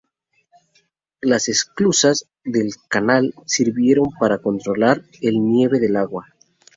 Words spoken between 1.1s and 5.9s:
Las esclusas del canal sirvieron para controlar el nivel